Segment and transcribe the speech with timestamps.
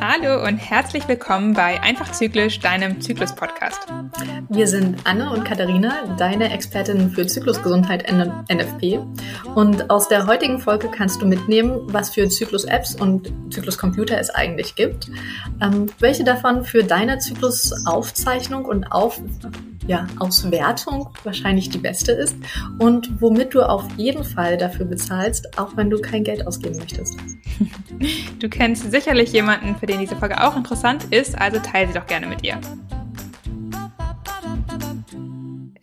[0.00, 3.86] Hallo und herzlich willkommen bei Einfach Zyklisch, deinem Zyklus-Podcast.
[4.48, 9.00] Wir sind Anne und Katharina, deine Expertinnen für Zyklusgesundheit NFP.
[9.54, 14.74] Und aus der heutigen Folge kannst du mitnehmen, was für Zyklus-Apps und Zyklus-Computer es eigentlich
[14.76, 15.10] gibt,
[15.60, 19.20] ähm, welche davon für deine Zyklus-Aufzeichnung und auf
[19.86, 22.36] ja, Auswertung wahrscheinlich die beste ist
[22.78, 27.16] und womit du auf jeden Fall dafür bezahlst, auch wenn du kein Geld ausgeben möchtest.
[28.38, 32.06] Du kennst sicherlich jemanden, für den diese Folge auch interessant ist, also teile sie doch
[32.06, 32.60] gerne mit ihr.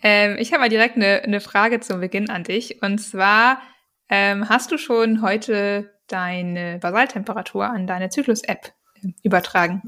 [0.04, 2.84] Ähm, ich habe mal direkt eine, eine Frage zum Beginn an dich.
[2.84, 3.62] Und zwar,
[4.09, 8.73] ähm, hast du schon heute deine Basaltemperatur an deine Zyklus-App
[9.23, 9.81] übertragen?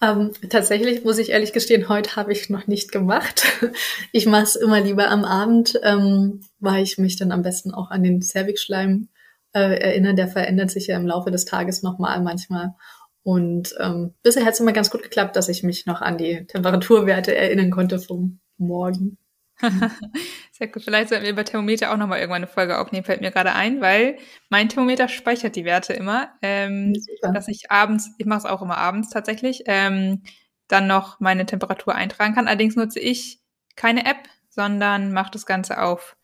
[0.00, 3.44] Ähm, tatsächlich muss ich ehrlich gestehen, heute habe ich noch nicht gemacht.
[4.14, 7.90] Ich mache es immer lieber am Abend, ähm, weil ich mich dann am besten auch
[7.90, 9.08] an den Cervixschleim
[9.54, 10.14] äh, erinnere.
[10.14, 12.74] Der verändert sich ja im Laufe des Tages nochmal manchmal.
[13.22, 16.44] Und ähm, bisher hat es immer ganz gut geklappt, dass ich mich noch an die
[16.46, 19.18] Temperaturwerte erinnern konnte vom Morgen.
[20.52, 20.82] Sehr gut.
[20.84, 23.80] Vielleicht sollten wir über Thermometer auch nochmal irgendwann eine Folge aufnehmen, fällt mir gerade ein,
[23.80, 26.32] weil mein Thermometer speichert die Werte immer.
[26.42, 26.94] Ähm,
[27.32, 30.22] dass ich abends, ich mache es auch immer abends tatsächlich, ähm,
[30.68, 32.48] dann noch meine Temperatur eintragen kann.
[32.48, 33.40] Allerdings nutze ich
[33.76, 36.16] keine App, sondern mache das Ganze auf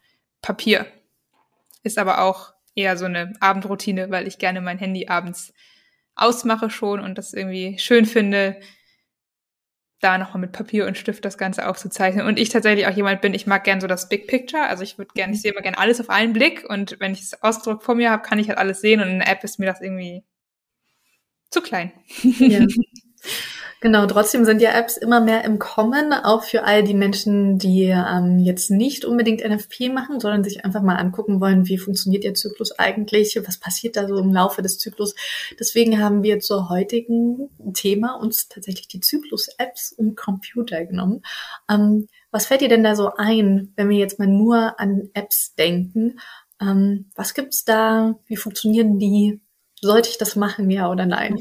[0.43, 0.87] Papier.
[1.83, 5.53] Ist aber auch eher so eine Abendroutine, weil ich gerne mein Handy abends
[6.15, 8.59] ausmache schon und das irgendwie schön finde,
[10.01, 12.27] da nochmal mit Papier und Stift das Ganze aufzuzeichnen.
[12.27, 14.65] Und ich tatsächlich auch jemand bin, ich mag gern so das Big Picture.
[14.65, 17.23] Also ich würde gerne, ich sehe immer gern alles auf einen Blick und wenn ich
[17.23, 19.59] es ausgedruckt vor mir habe, kann ich halt alles sehen und in der App ist
[19.59, 20.23] mir das irgendwie
[21.51, 21.93] zu klein.
[22.39, 22.67] Ja.
[23.81, 27.85] Genau, trotzdem sind ja Apps immer mehr im Kommen, auch für all die Menschen, die
[27.85, 32.35] ähm, jetzt nicht unbedingt NFP machen, sondern sich einfach mal angucken wollen, wie funktioniert ihr
[32.35, 35.15] Zyklus eigentlich, was passiert da so im Laufe des Zyklus.
[35.61, 41.23] Deswegen haben wir zur heutigen Thema uns tatsächlich die Zyklus-Apps und Computer genommen.
[41.71, 45.55] Ähm, was fällt dir denn da so ein, wenn wir jetzt mal nur an Apps
[45.55, 46.19] denken?
[46.61, 48.19] Ähm, was gibt's da?
[48.27, 49.41] Wie funktionieren die?
[49.81, 51.37] Sollte ich das machen, ja oder nein?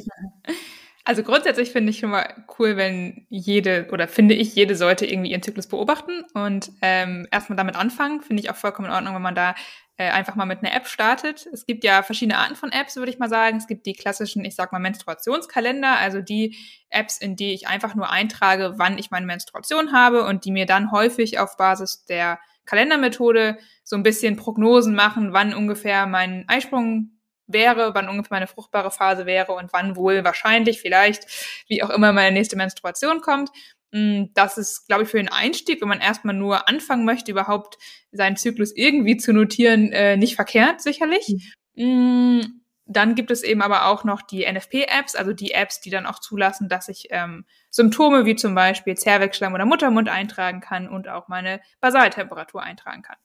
[1.07, 2.28] Also grundsätzlich finde ich schon mal
[2.59, 7.56] cool, wenn jede oder finde ich, jede sollte irgendwie ihren Zyklus beobachten und ähm, erstmal
[7.56, 8.22] damit anfangen.
[8.22, 9.56] Finde ich auch vollkommen in Ordnung, wenn man da
[9.96, 11.47] äh, einfach mal mit einer App startet.
[11.53, 13.56] Es gibt ja verschiedene Arten von Apps, würde ich mal sagen.
[13.56, 16.57] Es gibt die klassischen, ich sag mal, Menstruationskalender, also die
[16.90, 20.66] Apps, in die ich einfach nur eintrage, wann ich meine Menstruation habe und die mir
[20.66, 27.16] dann häufig auf Basis der Kalendermethode so ein bisschen Prognosen machen, wann ungefähr mein Eisprung
[27.47, 31.25] wäre, wann ungefähr meine fruchtbare Phase wäre und wann wohl wahrscheinlich, vielleicht,
[31.68, 33.52] wie auch immer meine nächste Menstruation kommt.
[33.91, 37.78] Mm, das ist, glaube ich, für den Einstieg, wenn man erstmal nur anfangen möchte, überhaupt
[38.12, 41.53] seinen Zyklus irgendwie zu notieren, äh, nicht verkehrt, sicherlich.
[41.75, 42.62] Mhm.
[42.90, 46.19] Dann gibt es eben aber auch noch die NFP-Apps, also die Apps, die dann auch
[46.19, 51.28] zulassen, dass ich ähm, Symptome wie zum Beispiel Zervixschleim oder Muttermund eintragen kann und auch
[51.28, 53.18] meine Basaltemperatur eintragen kann.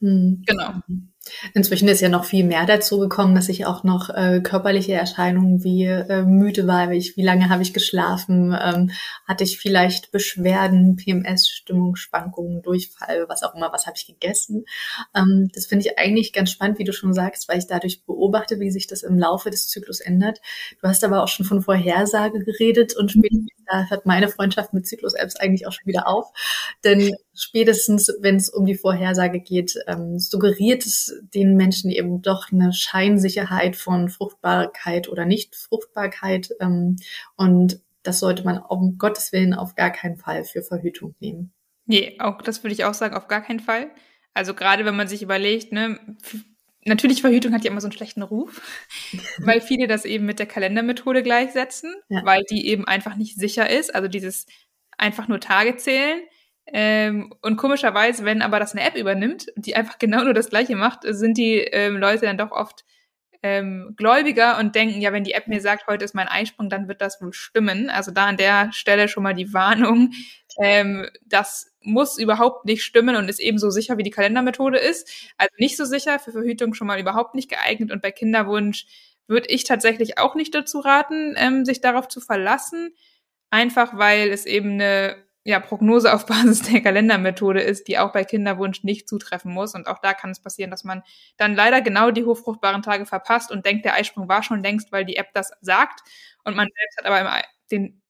[0.00, 0.42] Mhm.
[0.44, 0.74] Genau.
[1.52, 5.62] Inzwischen ist ja noch viel mehr dazu gekommen, dass ich auch noch äh, körperliche Erscheinungen
[5.62, 8.90] wie äh, müde war, wie, ich, wie lange habe ich geschlafen, ähm,
[9.28, 14.64] hatte ich vielleicht Beschwerden, PMS, Stimmungsschwankungen, Durchfall, was auch immer, was habe ich gegessen.
[15.14, 18.58] Ähm, das finde ich eigentlich ganz spannend, wie du schon sagst, weil ich dadurch beobachte,
[18.58, 20.40] wie sich das im Laufe des Zyklus ändert.
[20.80, 24.86] Du hast aber auch schon von Vorhersage geredet und spätestens da hört meine Freundschaft mit
[24.86, 26.32] Zyklus-Apps eigentlich auch schon wieder auf.
[26.84, 32.52] Denn spätestens, wenn es um die Vorhersage geht, ähm, suggeriert es den Menschen eben doch
[32.52, 36.50] eine Scheinsicherheit von Fruchtbarkeit oder Nicht-Fruchtbarkeit.
[36.60, 36.96] Ähm,
[37.36, 41.52] und das sollte man um Gottes Willen auf gar keinen Fall für Verhütung nehmen.
[41.86, 43.90] Nee, auch das würde ich auch sagen, auf gar keinen Fall.
[44.32, 45.98] Also gerade wenn man sich überlegt, ne,
[46.84, 48.60] natürlich Verhütung hat ja immer so einen schlechten Ruf,
[49.38, 52.24] weil viele das eben mit der Kalendermethode gleichsetzen, ja.
[52.24, 53.94] weil die eben einfach nicht sicher ist.
[53.94, 54.46] Also dieses
[54.96, 56.20] einfach nur Tage zählen
[56.72, 60.76] ähm, und komischerweise, wenn aber das eine App übernimmt, die einfach genau nur das Gleiche
[60.76, 62.84] macht, sind die ähm, Leute dann doch oft
[63.42, 66.88] ähm, gläubiger und denken, ja, wenn die App mir sagt, heute ist mein Einsprung, dann
[66.88, 67.88] wird das wohl stimmen.
[67.88, 70.12] Also da an der Stelle schon mal die Warnung,
[70.62, 75.10] ähm, das muss überhaupt nicht stimmen und ist ebenso sicher, wie die Kalendermethode ist.
[75.38, 78.86] Also nicht so sicher, für Verhütung schon mal überhaupt nicht geeignet und bei Kinderwunsch
[79.26, 82.94] würde ich tatsächlich auch nicht dazu raten, ähm, sich darauf zu verlassen.
[83.50, 88.24] Einfach weil es eben eine ja, Prognose auf Basis der Kalendermethode ist, die auch bei
[88.24, 89.74] Kinderwunsch nicht zutreffen muss.
[89.74, 91.02] Und auch da kann es passieren, dass man
[91.36, 95.04] dann leider genau die hochfruchtbaren Tage verpasst und denkt, der Eisprung war schon längst, weil
[95.04, 96.00] die App das sagt.
[96.44, 98.02] Und man selbst hat aber im, den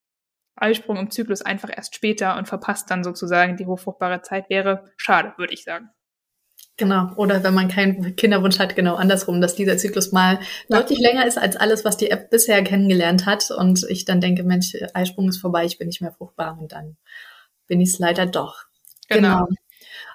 [0.57, 4.51] Eisprung im Zyklus einfach erst später und verpasst dann sozusagen die hochfruchtbare Zeit.
[4.51, 5.91] Wäre schade, würde ich sagen.
[6.77, 7.13] Genau.
[7.17, 10.79] Oder wenn man keinen Kinderwunsch hat, genau andersrum, dass dieser Zyklus mal ja.
[10.79, 13.51] deutlich länger ist als alles, was die App bisher kennengelernt hat.
[13.51, 16.97] Und ich dann denke, Mensch, Eisprung ist vorbei, ich bin nicht mehr fruchtbar und dann
[17.67, 18.65] bin ich es leider doch.
[19.09, 19.47] Genau.
[19.47, 19.49] genau.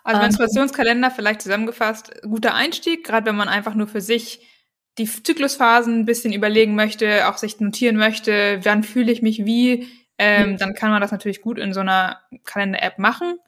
[0.04, 4.48] Also ähm, Menstruationskalender vielleicht zusammengefasst, guter Einstieg, gerade wenn man einfach nur für sich
[4.98, 9.88] die Zyklusphasen ein bisschen überlegen möchte, auch sich notieren möchte, wann fühle ich mich wie,
[10.18, 13.40] ähm, dann kann man das natürlich gut in so einer Kalender-App machen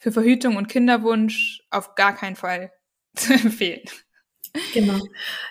[0.00, 2.72] für Verhütung und Kinderwunsch auf gar keinen Fall
[3.14, 3.82] zu empfehlen.
[4.74, 4.98] Genau.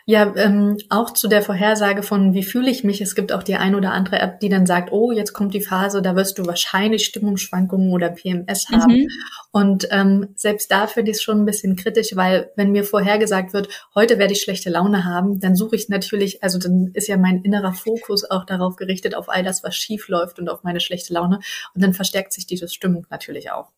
[0.05, 2.99] Ja, ähm, auch zu der Vorhersage von, wie fühle ich mich.
[2.99, 5.61] Es gibt auch die ein oder andere App, die dann sagt, oh, jetzt kommt die
[5.61, 8.93] Phase, da wirst du wahrscheinlich Stimmungsschwankungen oder PMS haben.
[8.93, 9.07] Mhm.
[9.51, 13.53] Und ähm, selbst da finde ich es schon ein bisschen kritisch, weil wenn mir vorhergesagt
[13.53, 17.15] wird, heute werde ich schlechte Laune haben, dann suche ich natürlich, also dann ist ja
[17.15, 20.81] mein innerer Fokus auch darauf gerichtet, auf all das, was schief läuft und auf meine
[20.81, 21.39] schlechte Laune.
[21.73, 23.71] Und dann verstärkt sich diese Stimmung natürlich auch.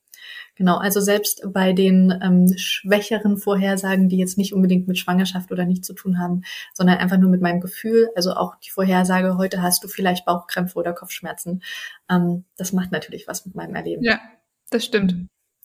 [0.61, 5.65] Genau, also selbst bei den ähm, schwächeren Vorhersagen, die jetzt nicht unbedingt mit Schwangerschaft oder
[5.65, 6.43] nicht zu tun haben,
[6.75, 10.77] sondern einfach nur mit meinem Gefühl, also auch die Vorhersage, heute hast du vielleicht Bauchkrämpfe
[10.77, 11.63] oder Kopfschmerzen,
[12.11, 14.03] ähm, das macht natürlich was mit meinem Erleben.
[14.03, 14.21] Ja,
[14.69, 15.15] das stimmt.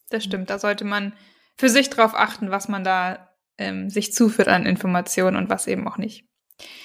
[0.08, 0.48] Das stimmt.
[0.48, 1.12] Da sollte man
[1.58, 3.28] für sich drauf achten, was man da
[3.58, 6.25] ähm, sich zuführt an Informationen und was eben auch nicht.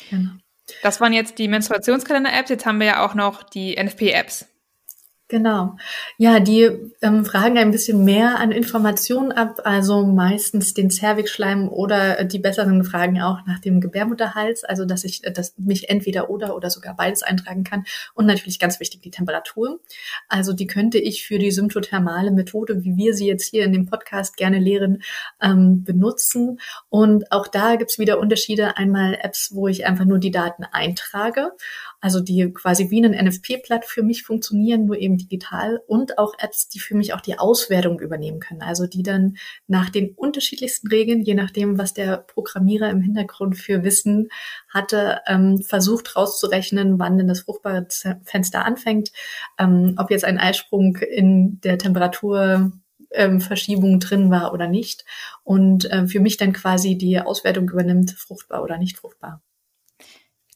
[0.10, 0.31] Genau.
[0.84, 2.50] Das waren jetzt die Menstruationskalender-Apps.
[2.50, 4.48] Jetzt haben wir ja auch noch die NFP-Apps.
[5.31, 5.78] Genau.
[6.18, 6.69] Ja, die
[7.01, 12.83] ähm, fragen ein bisschen mehr an Informationen ab, also meistens den Zervixschleim oder die besseren
[12.83, 16.98] fragen auch nach dem Gebärmutterhals, also dass ich äh, dass mich entweder oder oder sogar
[16.98, 19.80] beides eintragen kann und natürlich ganz wichtig die Temperatur.
[20.28, 23.86] Also die könnte ich für die symptothermale Methode, wie wir sie jetzt hier in dem
[23.86, 25.01] Podcast gerne lehren,
[25.42, 26.60] ähm, benutzen.
[26.89, 28.75] Und auch da gibt's wieder Unterschiede.
[28.75, 31.54] Einmal Apps, wo ich einfach nur die Daten eintrage
[32.01, 36.68] also die quasi wie ein NFP-Blatt für mich funktionieren, nur eben digital und auch Apps,
[36.68, 38.63] die für mich auch die Auswertung übernehmen können.
[38.63, 39.38] Also die dann
[39.68, 44.30] nach den unterschiedlichsten Regeln, je nachdem, was der Programmierer im Hintergrund für Wissen
[44.68, 47.88] hatte, ähm, versucht rauszurechnen, wann denn das fruchtbare
[48.24, 49.12] Fenster anfängt,
[49.59, 52.71] ähm, ob jetzt ein Eisprung in der Temperatur
[53.12, 55.06] ähm, Verschiebung drin war oder nicht
[55.44, 59.42] und äh, für mich dann quasi die Auswertung übernimmt, fruchtbar oder nicht fruchtbar.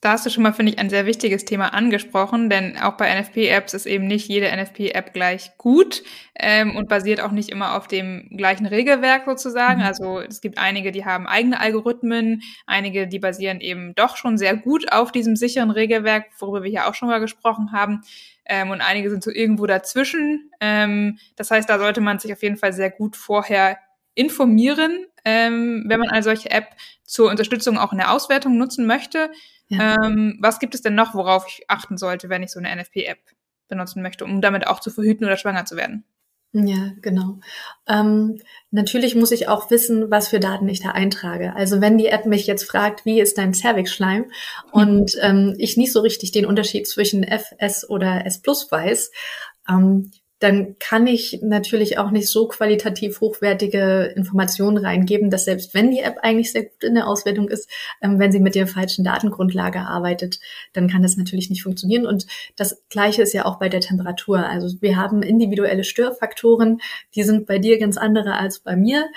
[0.06, 3.12] Da hast du schon mal, finde ich, ein sehr wichtiges Thema angesprochen, denn auch bei
[3.12, 6.04] NFP-Apps ist eben nicht jede NFP-App gleich gut
[6.36, 9.80] ähm, und basiert auch nicht immer auf dem gleichen Regelwerk sozusagen.
[9.80, 9.88] Mhm.
[9.88, 14.56] Also es gibt einige, die haben eigene Algorithmen, einige, die basieren eben doch schon sehr
[14.56, 18.04] gut auf diesem sicheren Regelwerk, worüber wir hier auch schon mal gesprochen haben.
[18.46, 20.52] Ähm, und einige sind so irgendwo dazwischen.
[20.62, 23.80] Ähm, das heißt, da sollte man sich auf jeden Fall sehr gut vorher
[24.14, 26.68] informieren, ähm, wenn man eine solche App
[27.04, 29.32] zur Unterstützung auch in der Auswertung nutzen möchte.
[29.68, 29.96] Ja.
[30.04, 33.20] Ähm, was gibt es denn noch, worauf ich achten sollte, wenn ich so eine NFP-App
[33.68, 36.06] benutzen möchte, um damit auch zu verhüten oder schwanger zu werden?
[36.58, 37.40] Ja, genau.
[37.86, 38.40] Ähm,
[38.72, 41.54] natürlich muss ich auch wissen, was für Daten ich da eintrage.
[41.54, 44.30] Also wenn die App mich jetzt fragt, wie ist dein Cervix-Schleim mhm.
[44.72, 49.12] und ähm, ich nicht so richtig den Unterschied zwischen FS oder S plus weiß,
[49.68, 50.12] ähm,
[50.46, 56.02] dann kann ich natürlich auch nicht so qualitativ hochwertige Informationen reingeben, dass selbst wenn die
[56.02, 57.68] App eigentlich sehr gut in der Auswertung ist,
[58.00, 60.40] ähm, wenn sie mit der falschen Datengrundlage arbeitet,
[60.74, 62.06] dann kann das natürlich nicht funktionieren.
[62.06, 64.48] Und das Gleiche ist ja auch bei der Temperatur.
[64.48, 66.80] Also wir haben individuelle Störfaktoren,
[67.16, 69.08] die sind bei dir ganz andere als bei mir.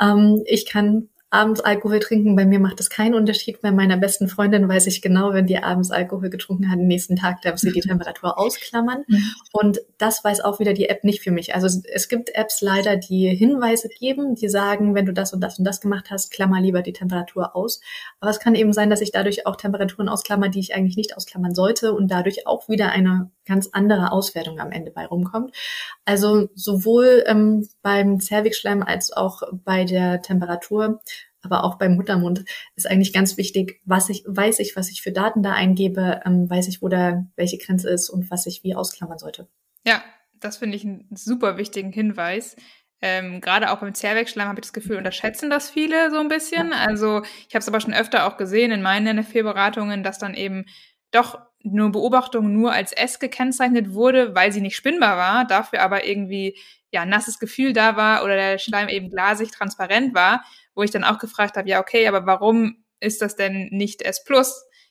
[0.00, 2.36] Ähm, ich kann abends Alkohol trinken.
[2.36, 3.60] Bei mir macht das keinen Unterschied.
[3.60, 7.16] Bei meiner besten Freundin weiß ich genau, wenn die abends Alkohol getrunken hat, den nächsten
[7.16, 9.04] Tag darf sie die Temperatur ausklammern.
[9.52, 11.54] Und das weiß auch wieder die App nicht für mich.
[11.54, 15.58] Also es gibt Apps leider, die Hinweise geben, die sagen, wenn du das und das
[15.58, 17.80] und das gemacht hast, klammer lieber die Temperatur aus.
[18.20, 21.16] Aber es kann eben sein, dass ich dadurch auch Temperaturen ausklammer, die ich eigentlich nicht
[21.16, 25.56] ausklammern sollte und dadurch auch wieder eine ganz andere Auswertung am Ende bei rumkommt.
[26.04, 31.00] Also sowohl ähm, beim Zervixschleim als auch bei der Temperatur,
[31.42, 32.44] aber auch beim Muttermund
[32.76, 36.48] ist eigentlich ganz wichtig, was ich, weiß ich, was ich für Daten da eingebe, ähm,
[36.48, 39.48] weiß ich, wo da welche Grenze ist und was ich wie ausklammern sollte.
[39.86, 40.02] Ja,
[40.34, 42.56] das finde ich einen super wichtigen Hinweis.
[43.00, 46.70] Ähm, Gerade auch beim Zervixschleim habe ich das Gefühl, unterschätzen das viele so ein bisschen.
[46.72, 46.78] Ja.
[46.78, 50.66] Also ich habe es aber schon öfter auch gesehen in meinen NFP-Beratungen, dass dann eben
[51.12, 56.06] doch nur Beobachtung nur als S gekennzeichnet wurde, weil sie nicht spinnbar war, dafür aber
[56.06, 56.58] irgendwie
[56.90, 61.04] ja nasses Gefühl da war oder der Schleim eben glasig transparent war, wo ich dann
[61.04, 64.24] auch gefragt habe, ja okay, aber warum ist das denn nicht S+?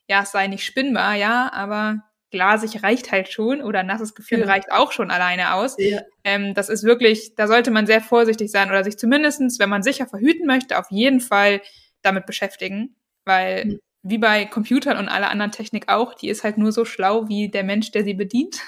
[0.10, 4.52] Ja, es sei nicht spinnbar, ja, aber glasig reicht halt schon oder nasses Gefühl genau.
[4.52, 5.76] reicht auch schon alleine aus.
[5.80, 6.02] Ja.
[6.24, 9.84] Ähm, das ist wirklich, da sollte man sehr vorsichtig sein oder sich zumindestens, wenn man
[9.84, 11.62] sicher verhüten möchte, auf jeden Fall
[12.02, 12.96] damit beschäftigen,
[13.26, 16.86] weil mhm wie bei Computern und aller anderen Technik auch, die ist halt nur so
[16.86, 18.62] schlau wie der Mensch, der sie bedient.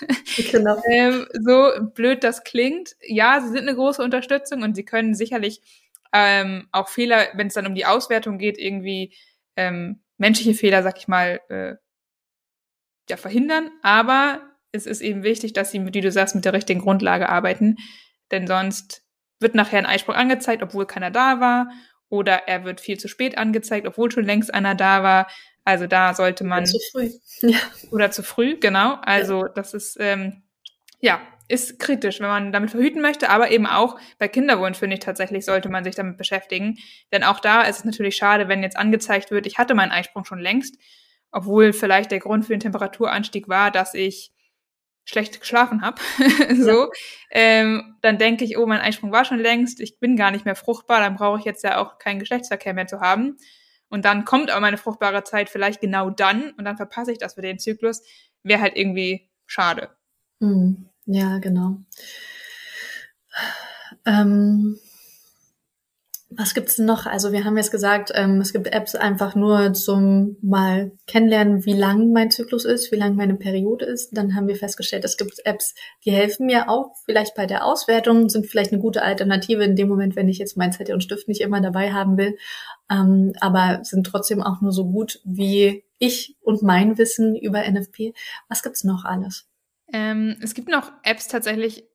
[0.51, 0.81] Genau.
[0.91, 2.96] ähm, so blöd das klingt.
[3.01, 5.62] Ja, sie sind eine große Unterstützung und sie können sicherlich
[6.13, 9.13] ähm, auch Fehler, wenn es dann um die Auswertung geht, irgendwie
[9.55, 11.75] ähm, menschliche Fehler, sag ich mal, äh,
[13.10, 13.72] ja, verhindern.
[13.81, 14.41] Aber
[14.72, 17.77] es ist eben wichtig, dass sie, wie du sagst, mit der richtigen Grundlage arbeiten.
[18.31, 19.03] Denn sonst
[19.39, 21.69] wird nachher ein Einspruch angezeigt, obwohl keiner da war.
[22.10, 25.28] Oder er wird viel zu spät angezeigt, obwohl schon längst einer da war.
[25.63, 26.63] Also da sollte man.
[26.63, 27.10] Oder zu früh.
[27.42, 27.60] Ja.
[27.92, 28.98] Oder zu früh, genau.
[29.01, 29.51] Also ja.
[29.56, 30.44] das ist, ähm,
[31.00, 35.00] ja, ist kritisch, wenn man damit verhüten möchte, aber eben auch bei Kinderwunsch, finde ich
[35.00, 36.78] tatsächlich, sollte man sich damit beschäftigen.
[37.12, 40.25] Denn auch da ist es natürlich schade, wenn jetzt angezeigt wird, ich hatte meinen Eisprung
[40.25, 40.78] schon längst,
[41.32, 44.32] obwohl vielleicht der Grund für den Temperaturanstieg war, dass ich
[45.10, 46.01] schlecht geschlafen habe.
[46.56, 46.89] so, ja.
[47.32, 50.56] ähm, dann denke ich, oh, mein Eisprung war schon längst, ich bin gar nicht mehr
[50.56, 53.38] fruchtbar, dann brauche ich jetzt ja auch keinen Geschlechtsverkehr mehr zu haben.
[53.89, 57.34] Und dann kommt aber meine fruchtbare Zeit vielleicht genau dann und dann verpasse ich das
[57.34, 58.04] für den Zyklus.
[58.44, 59.89] Wäre halt irgendwie schade.
[60.39, 60.89] Mhm.
[61.06, 61.78] Ja, genau.
[64.06, 64.80] Ähm,
[66.31, 67.07] was gibt's noch?
[67.07, 71.74] Also wir haben jetzt gesagt, ähm, es gibt Apps einfach nur zum mal kennenlernen, wie
[71.74, 74.15] lang mein Zyklus ist, wie lang meine Periode ist.
[74.15, 75.74] Dann haben wir festgestellt, es gibt Apps,
[76.05, 79.89] die helfen mir auch vielleicht bei der Auswertung, sind vielleicht eine gute Alternative in dem
[79.89, 82.38] Moment, wenn ich jetzt mein Zettel und Stift nicht immer dabei haben will,
[82.91, 88.13] ähm, aber sind trotzdem auch nur so gut wie ich und mein Wissen über NFP.
[88.48, 89.48] Was gibt's noch alles?
[89.91, 91.88] Ähm, es gibt noch Apps tatsächlich,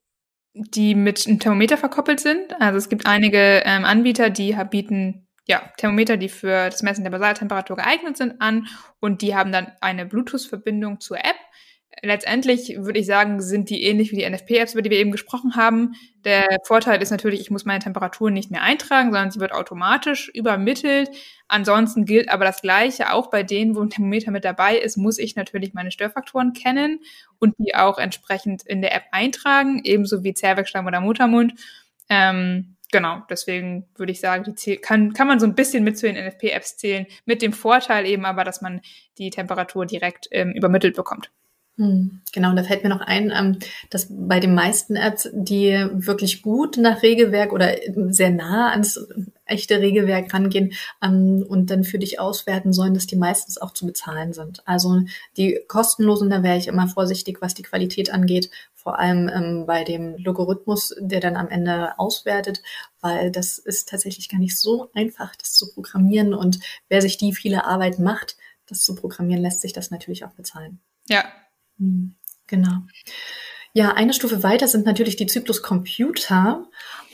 [0.55, 2.61] die mit einem Thermometer verkoppelt sind.
[2.61, 7.11] Also es gibt einige ähm, Anbieter, die bieten ja, Thermometer, die für das Messen der
[7.11, 8.67] Basaltemperatur geeignet sind, an
[9.01, 11.37] und die haben dann eine Bluetooth-Verbindung zur App
[12.03, 15.57] letztendlich würde ich sagen, sind die ähnlich wie die NFP-Apps, über die wir eben gesprochen
[15.57, 15.95] haben.
[16.25, 20.29] Der Vorteil ist natürlich, ich muss meine Temperatur nicht mehr eintragen, sondern sie wird automatisch
[20.29, 21.11] übermittelt.
[21.49, 23.13] Ansonsten gilt aber das Gleiche.
[23.13, 27.01] Auch bei denen, wo ein Thermometer mit dabei ist, muss ich natürlich meine Störfaktoren kennen
[27.39, 31.55] und die auch entsprechend in der App eintragen, ebenso wie Zervixschleim oder Muttermund.
[32.09, 36.07] Ähm, genau, deswegen würde ich sagen, die kann, kann man so ein bisschen mit zu
[36.07, 38.81] den NFP-Apps zählen, mit dem Vorteil eben aber, dass man
[39.19, 41.31] die Temperatur direkt ähm, übermittelt bekommt.
[41.77, 43.59] Hm, genau, und da fällt mir noch ein, ähm,
[43.91, 47.75] dass bei den meisten Apps, die wirklich gut nach Regelwerk oder
[48.11, 49.05] sehr nah ans
[49.45, 53.87] echte Regelwerk rangehen ähm, und dann für dich auswerten sollen, dass die meistens auch zu
[53.87, 54.63] bezahlen sind.
[54.69, 55.03] Also
[55.37, 59.83] die kostenlosen, da wäre ich immer vorsichtig, was die Qualität angeht, vor allem ähm, bei
[59.83, 62.63] dem Logarithmus, der dann am Ende auswertet,
[63.01, 67.35] weil das ist tatsächlich gar nicht so einfach, das zu programmieren und wer sich die
[67.35, 70.79] viele Arbeit macht, das zu programmieren, lässt sich das natürlich auch bezahlen.
[71.09, 71.25] Ja,
[72.47, 72.79] genau.
[73.73, 76.65] Ja, eine Stufe weiter sind natürlich die Zykluscomputer.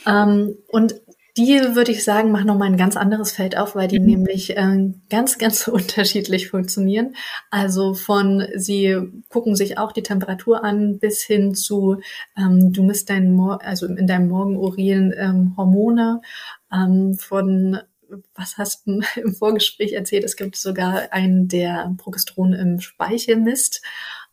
[0.06, 0.94] Ähm, und
[1.36, 4.06] die, würde ich sagen, machen nochmal ein ganz anderes Feld auf, weil die mhm.
[4.06, 7.14] nämlich äh, ganz, ganz unterschiedlich funktionieren.
[7.50, 8.96] Also von, sie
[9.28, 12.00] gucken sich auch die Temperatur an, bis hin zu,
[12.36, 16.20] ähm, du misst dein, Mor also in deinem Morgenurin ähm, Hormone,
[16.72, 17.78] ähm, von
[18.34, 20.24] was hast du im Vorgespräch erzählt?
[20.24, 23.82] Es gibt sogar einen, der Progesteron im Speichel misst.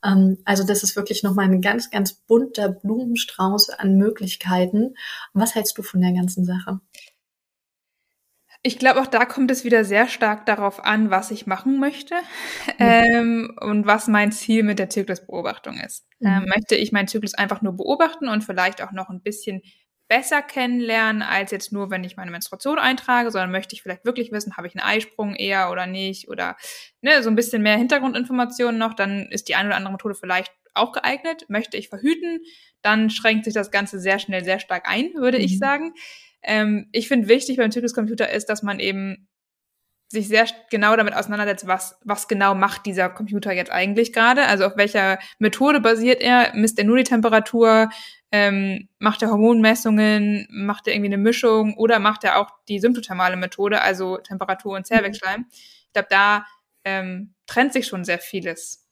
[0.04, 4.96] Ähm, also das ist wirklich nochmal ein ganz, ganz bunter Blumenstrauß an Möglichkeiten.
[5.34, 6.80] Was hältst du von der ganzen Sache?
[8.63, 12.16] Ich glaube, auch da kommt es wieder sehr stark darauf an, was ich machen möchte
[12.80, 16.06] ähm, und was mein Ziel mit der Zyklusbeobachtung ist.
[16.20, 16.27] Mhm.
[16.27, 19.62] Ähm, möchte ich meinen Zyklus einfach nur beobachten und vielleicht auch noch ein bisschen
[20.08, 24.32] besser kennenlernen, als jetzt nur, wenn ich meine Menstruation eintrage, sondern möchte ich vielleicht wirklich
[24.32, 26.56] wissen, habe ich einen Eisprung eher oder nicht oder
[27.02, 30.52] ne, so ein bisschen mehr Hintergrundinformationen noch, dann ist die eine oder andere Methode vielleicht
[30.74, 31.46] auch geeignet.
[31.50, 32.40] Möchte ich verhüten,
[32.82, 35.44] dann schränkt sich das Ganze sehr schnell sehr stark ein, würde mhm.
[35.44, 35.94] ich sagen.
[36.44, 39.28] Ähm, ich finde wichtig beim Zykluscomputer ist, dass man eben
[40.10, 44.66] sich sehr genau damit auseinandersetzt, was, was genau macht dieser Computer jetzt eigentlich gerade, also
[44.66, 47.90] auf welcher Methode basiert er, misst er nur die Temperatur,
[48.32, 53.36] ähm, macht er Hormonmessungen, macht er irgendwie eine Mischung oder macht er auch die symptothermale
[53.36, 55.46] Methode, also Temperatur und Zervixschleim.
[55.50, 56.46] Ich glaube, da
[56.84, 58.88] ähm, trennt sich schon sehr vieles.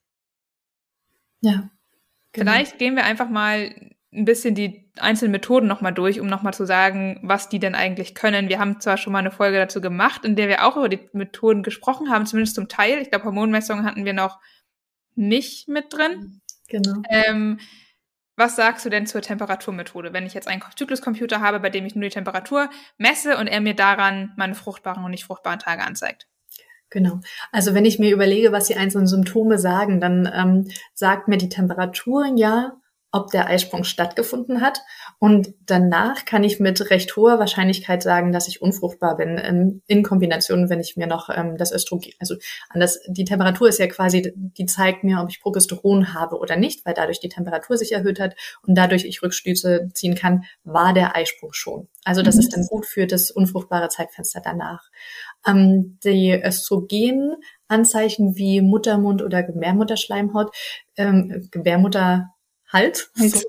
[1.42, 1.70] Ja.
[2.32, 2.52] Genau.
[2.52, 3.74] Vielleicht gehen wir einfach mal
[4.16, 8.16] ein bisschen die einzelnen Methoden nochmal durch, um nochmal zu sagen, was die denn eigentlich
[8.16, 8.50] können.
[8.50, 11.10] Wir haben zwar schon mal eine Folge dazu gemacht, in der wir auch über die
[11.14, 13.00] Methoden gesprochen haben, zumindest zum Teil.
[13.00, 14.40] Ich glaube, Hormonmessungen hatten wir noch
[15.16, 16.42] nicht mit drin.
[16.68, 17.02] Genau.
[17.10, 17.60] Ähm,
[18.38, 21.96] was sagst du denn zur Temperaturmethode, wenn ich jetzt einen Zykluscomputer habe, bei dem ich
[21.96, 26.28] nur die Temperatur messe und er mir daran meine fruchtbaren und nicht fruchtbaren Tage anzeigt?
[26.90, 27.20] Genau.
[27.52, 31.50] Also wenn ich mir überlege, was die einzelnen Symptome sagen, dann ähm, sagt mir die
[31.50, 32.74] Temperatur ja,
[33.16, 34.82] ob der Eisprung stattgefunden hat.
[35.20, 40.04] Und danach kann ich mit recht hoher Wahrscheinlichkeit sagen, dass ich unfruchtbar bin, in, in
[40.04, 42.36] Kombination, wenn ich mir noch ähm, das Östrogen, also
[42.70, 46.86] anders, die Temperatur ist ja quasi, die zeigt mir, ob ich Progesteron habe oder nicht,
[46.86, 48.36] weil dadurch die Temperatur sich erhöht hat
[48.68, 51.88] und dadurch ich Rückschlüsse ziehen kann, war der Eisprung schon.
[52.04, 52.42] Also das mhm.
[52.42, 54.90] ist dann gut für das unfruchtbare Zeitfenster danach.
[55.48, 60.54] Ähm, die Östrogenanzeichen wie Muttermund oder Gebärmutterschleimhaut,
[60.98, 62.35] ähm, Gebärmutter
[62.72, 63.48] Hals so,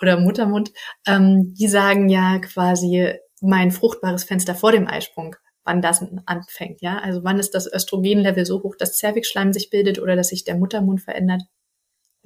[0.00, 0.72] oder Muttermund,
[1.06, 6.98] ähm, die sagen ja quasi mein fruchtbares Fenster vor dem Eisprung, wann das anfängt, ja.
[6.98, 10.56] Also wann ist das Östrogenlevel so hoch, dass Zervixschleim sich bildet oder dass sich der
[10.56, 11.42] Muttermund verändert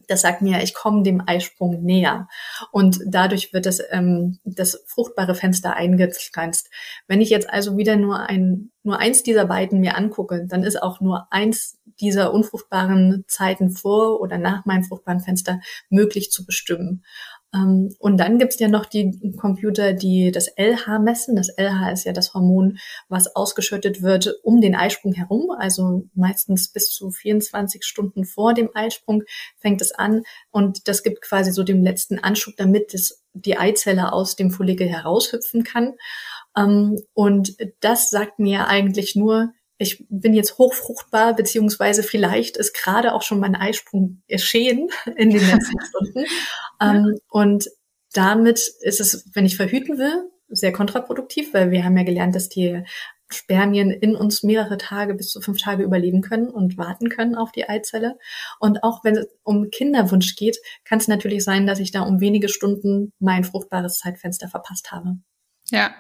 [0.09, 2.29] das sagt mir, ich komme dem Eisprung näher.
[2.71, 6.71] Und dadurch wird das, ähm, das fruchtbare Fenster eingegrenzt.
[7.07, 10.83] Wenn ich jetzt also wieder nur ein, nur eins dieser beiden mir angucke, dann ist
[10.83, 17.05] auch nur eins dieser unfruchtbaren Zeiten vor oder nach meinem fruchtbaren Fenster möglich zu bestimmen.
[17.57, 21.37] Ähm, und dann gibt's ja noch die Computer, die das LH messen.
[21.37, 25.51] Das LH ist ja das Hormon, was ausgeschüttet wird um den Eisprung herum.
[25.57, 29.23] Also meistens bis zu 24 Stunden vor dem Eisprung
[29.59, 30.23] fängt es an.
[30.51, 34.89] Und das gibt quasi so den letzten Anschub, damit es die Eizelle aus dem Follikel
[34.89, 35.95] heraushüpfen kann.
[36.57, 43.15] Ähm, und das sagt mir eigentlich nur, ich bin jetzt hochfruchtbar, beziehungsweise vielleicht ist gerade
[43.15, 46.25] auch schon mein Eisprung geschehen in den letzten Stunden.
[46.81, 47.69] Ähm, und
[48.13, 52.49] damit ist es, wenn ich verhüten will, sehr kontraproduktiv, weil wir haben ja gelernt, dass
[52.49, 52.83] die
[53.29, 57.51] Spermien in uns mehrere Tage bis zu fünf Tage überleben können und warten können auf
[57.51, 58.19] die Eizelle.
[58.61, 62.21] Und auch wenn es um Kinderwunsch geht, kann es natürlich sein, dass ich da um
[62.21, 65.17] wenige Stunden mein fruchtbares Zeitfenster verpasst habe.
[65.71, 65.93] Ja,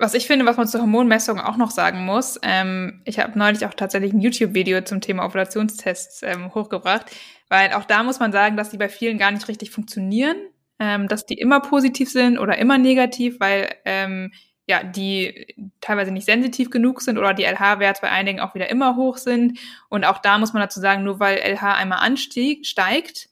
[0.00, 3.66] was ich finde, was man zur Hormonmessung auch noch sagen muss, ähm, ich habe neulich
[3.66, 7.06] auch tatsächlich ein YouTube-Video zum Thema Ovulationstests ähm, hochgebracht,
[7.50, 10.36] weil auch da muss man sagen, dass die bei vielen gar nicht richtig funktionieren,
[10.78, 14.32] ähm, dass die immer positiv sind oder immer negativ, weil ähm,
[14.66, 18.96] ja, die teilweise nicht sensitiv genug sind oder die LH-Werte bei einigen auch wieder immer
[18.96, 19.58] hoch sind.
[19.90, 23.28] Und auch da muss man dazu sagen, nur weil LH einmal ansteigt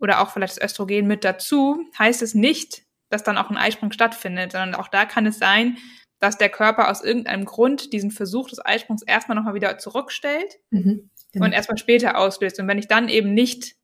[0.00, 3.92] oder auch vielleicht das Östrogen mit dazu, heißt es nicht, dass dann auch ein Eisprung
[3.92, 5.76] stattfindet, sondern auch da kann es sein,
[6.20, 11.10] dass der Körper aus irgendeinem Grund diesen Versuch des Eisprungs erstmal nochmal wieder zurückstellt mhm,
[11.32, 11.46] genau.
[11.46, 12.60] und erstmal später auslöst.
[12.60, 13.74] Und wenn ich dann eben nicht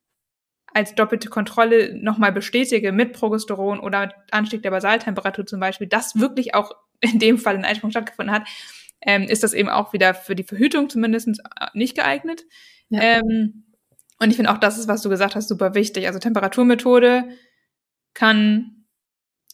[0.73, 6.17] als doppelte Kontrolle nochmal bestätige mit Progesteron oder mit Anstieg der Basaltemperatur zum Beispiel, dass
[6.21, 8.47] wirklich auch in dem Fall ein Eisprung stattgefunden hat,
[9.01, 12.45] ähm, ist das eben auch wieder für die Verhütung zumindest äh, nicht geeignet.
[12.91, 13.01] Ja.
[13.01, 13.65] Ähm,
[14.19, 16.07] und ich finde auch, das ist, was du gesagt hast, super wichtig.
[16.07, 17.25] Also Temperaturmethode
[18.15, 18.87] kann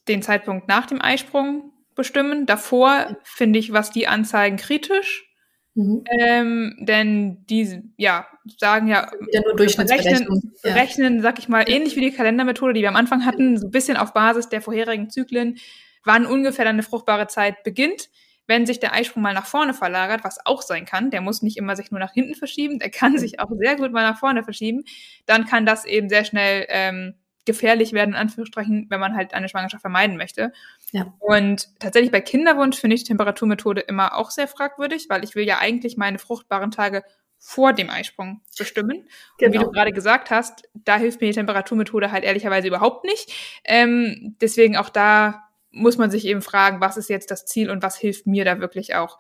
[0.09, 2.47] den Zeitpunkt nach dem Eisprung bestimmen.
[2.47, 5.29] Davor finde ich, was die anzeigen, kritisch.
[5.75, 6.05] Mhm.
[6.19, 8.27] Ähm, denn die, ja,
[8.59, 10.75] sagen ja, ja nur rechnen, ja.
[10.75, 13.71] rechnen, sag ich mal, ähnlich wie die Kalendermethode, die wir am Anfang hatten, so ein
[13.71, 15.57] bisschen auf Basis der vorherigen Zyklen,
[16.05, 18.11] wann ungefähr dann eine fruchtbare Zeit beginnt.
[18.47, 21.57] Wenn sich der Eisprung mal nach vorne verlagert, was auch sein kann, der muss nicht
[21.57, 24.43] immer sich nur nach hinten verschieben, der kann sich auch sehr gut mal nach vorne
[24.43, 24.83] verschieben,
[25.27, 29.49] dann kann das eben sehr schnell ähm, gefährlich werden, in Anführungsstrichen, wenn man halt eine
[29.49, 30.53] Schwangerschaft vermeiden möchte.
[30.93, 31.13] Ja.
[31.19, 35.47] Und tatsächlich bei Kinderwunsch finde ich die Temperaturmethode immer auch sehr fragwürdig, weil ich will
[35.47, 37.03] ja eigentlich meine fruchtbaren Tage
[37.39, 39.09] vor dem Eisprung bestimmen.
[39.39, 39.49] Genau.
[39.49, 39.71] Und wie du genau.
[39.73, 43.33] gerade gesagt hast, da hilft mir die Temperaturmethode halt ehrlicherweise überhaupt nicht.
[43.65, 47.83] Ähm, deswegen auch da muss man sich eben fragen, was ist jetzt das Ziel und
[47.83, 49.19] was hilft mir da wirklich auch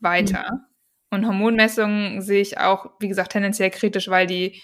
[0.00, 0.44] weiter.
[0.52, 0.60] Mhm.
[1.10, 4.60] Und Hormonmessungen sehe ich auch, wie gesagt, tendenziell kritisch, weil die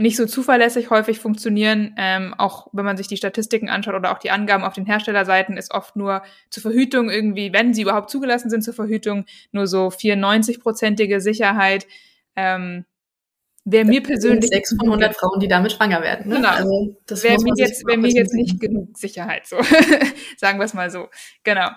[0.00, 1.94] nicht so zuverlässig häufig funktionieren.
[1.96, 5.56] Ähm, auch wenn man sich die Statistiken anschaut oder auch die Angaben auf den Herstellerseiten,
[5.56, 9.88] ist oft nur zur Verhütung irgendwie, wenn sie überhaupt zugelassen sind zur Verhütung, nur so
[9.88, 11.86] 94-prozentige Sicherheit.
[12.36, 12.84] Ähm,
[13.64, 14.48] Wäre mir persönlich.
[14.50, 16.28] Sechs von 100 Frauen, die damit schwanger werden.
[16.28, 16.36] Ne?
[16.36, 16.48] Genau.
[16.48, 19.56] Also, das wäre mir jetzt, wär mir jetzt nicht genug Sicherheit, so.
[20.38, 21.08] Sagen wir es mal so.
[21.44, 21.68] Genau.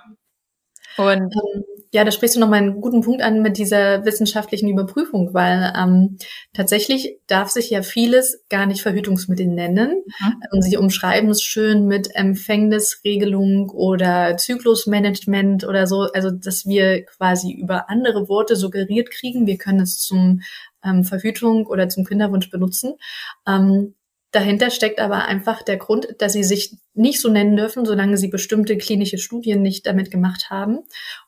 [0.98, 5.34] Und ähm, ja, da sprichst du nochmal einen guten Punkt an mit dieser wissenschaftlichen Überprüfung,
[5.36, 6.18] weil ähm,
[6.52, 10.04] tatsächlich darf sich ja vieles gar nicht Verhütungsmittel nennen.
[10.06, 10.42] Mhm.
[10.52, 17.52] Ähm, sie umschreiben es schön mit Empfängnisregelung oder Zyklusmanagement oder so, also dass wir quasi
[17.52, 20.42] über andere Worte suggeriert kriegen, wir können es zum
[20.84, 22.96] ähm, Verhütung oder zum Kinderwunsch benutzen.
[23.48, 23.94] Ähm,
[24.34, 28.30] Dahinter steckt aber einfach der Grund, dass sie sich nicht so nennen dürfen, solange sie
[28.30, 30.80] bestimmte klinische Studien nicht damit gemacht haben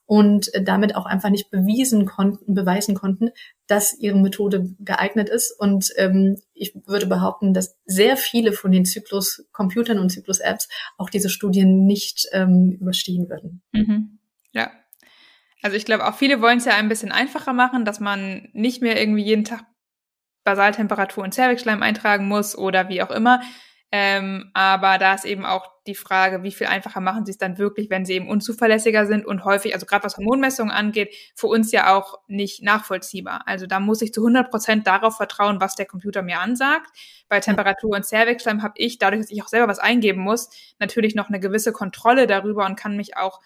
[0.07, 3.29] und damit auch einfach nicht bewiesen konnten, beweisen konnten,
[3.67, 5.51] dass ihre Methode geeignet ist.
[5.51, 11.29] Und ähm, ich würde behaupten, dass sehr viele von den Zyklus-Computern und Zyklus-Apps auch diese
[11.29, 13.61] Studien nicht ähm, überstehen würden.
[13.71, 14.17] Mhm.
[14.51, 14.71] Ja.
[15.61, 18.81] Also ich glaube, auch viele wollen es ja ein bisschen einfacher machen, dass man nicht
[18.81, 19.63] mehr irgendwie jeden Tag
[20.45, 23.41] Basaltemperatur und Zervixschleim eintragen muss oder wie auch immer.
[23.91, 27.57] Ähm, aber da ist eben auch die Frage, wie viel einfacher machen sie es dann
[27.57, 31.71] wirklich, wenn sie eben unzuverlässiger sind und häufig, also gerade was Hormonmessungen angeht, für uns
[31.71, 33.43] ja auch nicht nachvollziehbar.
[33.45, 36.89] Also da muss ich zu 100 Prozent darauf vertrauen, was der Computer mir ansagt.
[37.29, 41.15] Bei Temperatur und Zervixschleim habe ich, dadurch, dass ich auch selber was eingeben muss, natürlich
[41.15, 43.39] noch eine gewisse Kontrolle darüber und kann mich auch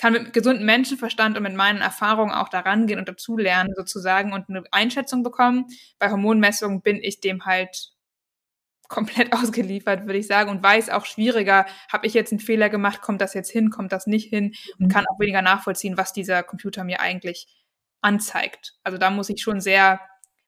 [0.00, 4.48] kann mit gesundem Menschenverstand und mit meinen Erfahrungen auch daran gehen und dazulernen sozusagen und
[4.48, 5.66] eine Einschätzung bekommen.
[5.98, 7.90] Bei Hormonmessungen bin ich dem halt
[8.88, 13.02] komplett ausgeliefert, würde ich sagen, und weiß auch schwieriger, habe ich jetzt einen Fehler gemacht,
[13.02, 14.90] kommt das jetzt hin, kommt das nicht hin und mhm.
[14.90, 17.46] kann auch weniger nachvollziehen, was dieser Computer mir eigentlich
[18.00, 18.78] anzeigt.
[18.82, 20.00] Also da muss ich schon sehr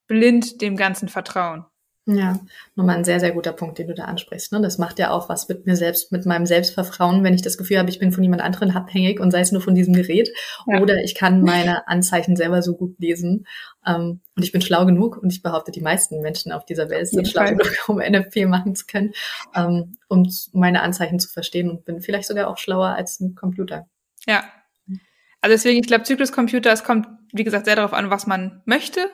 [0.07, 1.67] blind dem Ganzen vertrauen.
[2.05, 2.41] Ja,
[2.75, 4.51] nochmal ein sehr, sehr guter Punkt, den du da ansprichst.
[4.51, 4.61] Ne?
[4.61, 7.79] Das macht ja auch was mit mir selbst, mit meinem Selbstvertrauen, wenn ich das Gefühl
[7.79, 10.29] habe, ich bin von jemand anderen abhängig und sei es nur von diesem Gerät.
[10.67, 10.81] Ja.
[10.81, 13.47] Oder ich kann meine Anzeichen selber so gut lesen.
[13.87, 17.07] Ähm, und ich bin schlau genug und ich behaupte, die meisten Menschen auf dieser Welt
[17.07, 19.13] sind schlau genug, um NFP machen zu können,
[19.55, 23.87] ähm, um meine Anzeichen zu verstehen und bin vielleicht sogar auch schlauer als ein Computer.
[24.27, 24.43] Ja.
[25.41, 29.09] Also deswegen, ich glaube, Zykluscomputer, es kommt, wie gesagt, sehr darauf an, was man möchte,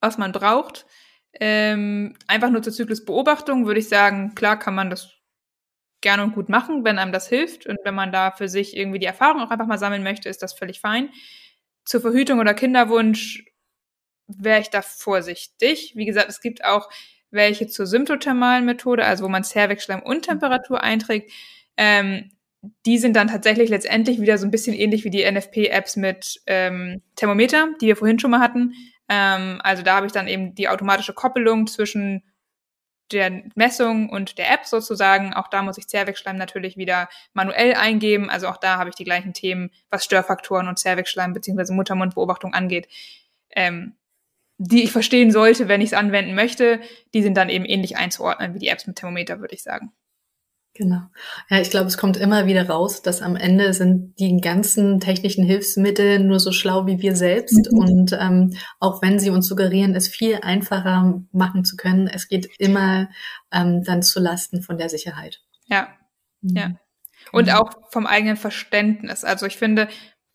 [0.00, 0.86] was man braucht.
[1.34, 5.10] Ähm, einfach nur zur Zyklusbeobachtung würde ich sagen, klar kann man das
[6.00, 8.98] gerne und gut machen, wenn einem das hilft und wenn man da für sich irgendwie
[8.98, 11.10] die Erfahrung auch einfach mal sammeln möchte, ist das völlig fein.
[11.84, 13.44] Zur Verhütung oder Kinderwunsch
[14.26, 15.92] wäre ich da vorsichtig.
[15.96, 16.88] Wie gesagt, es gibt auch
[17.30, 21.30] welche zur symptothermalen Methode, also wo man Zervixschleim und Temperatur einträgt.
[21.76, 22.30] Ähm,
[22.84, 27.00] die sind dann tatsächlich letztendlich wieder so ein bisschen ähnlich wie die NFP-Apps mit ähm,
[27.16, 28.74] Thermometer, die wir vorhin schon mal hatten.
[29.10, 32.22] Ähm, also da habe ich dann eben die automatische Koppelung zwischen
[33.10, 35.34] der Messung und der App sozusagen.
[35.34, 38.30] Auch da muss ich Zervixschleim natürlich wieder manuell eingeben.
[38.30, 41.72] Also auch da habe ich die gleichen Themen, was Störfaktoren und Zervixschleim bzw.
[41.72, 42.86] Muttermundbeobachtung angeht,
[43.50, 43.96] ähm,
[44.58, 46.80] die ich verstehen sollte, wenn ich es anwenden möchte.
[47.12, 49.92] Die sind dann eben ähnlich einzuordnen wie die Apps mit Thermometer, würde ich sagen.
[50.74, 51.02] Genau.
[51.48, 55.44] Ja, ich glaube, es kommt immer wieder raus, dass am Ende sind die ganzen technischen
[55.44, 57.70] Hilfsmittel nur so schlau wie wir selbst.
[57.72, 57.78] Mhm.
[57.78, 62.48] Und ähm, auch wenn sie uns suggerieren, es viel einfacher machen zu können, es geht
[62.58, 63.08] immer
[63.52, 65.40] ähm, dann zu Lasten von der Sicherheit.
[65.66, 65.88] Ja,
[66.40, 66.56] mhm.
[66.56, 66.70] ja.
[67.32, 67.62] Und genau.
[67.62, 69.24] auch vom eigenen Verständnis.
[69.24, 69.88] Also ich finde,